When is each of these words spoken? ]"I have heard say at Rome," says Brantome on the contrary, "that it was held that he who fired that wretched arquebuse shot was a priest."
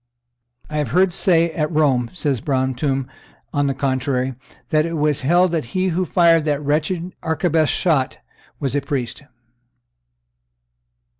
]"I 0.71 0.79
have 0.79 0.87
heard 0.97 1.13
say 1.13 1.51
at 1.51 1.71
Rome," 1.71 2.09
says 2.15 2.41
Brantome 2.41 3.05
on 3.53 3.67
the 3.67 3.75
contrary, 3.75 4.33
"that 4.69 4.83
it 4.83 4.95
was 4.97 5.21
held 5.21 5.51
that 5.51 5.63
he 5.77 5.89
who 5.89 6.05
fired 6.05 6.43
that 6.45 6.59
wretched 6.63 7.13
arquebuse 7.21 7.69
shot 7.69 8.17
was 8.59 8.75
a 8.75 8.81
priest." 8.81 9.21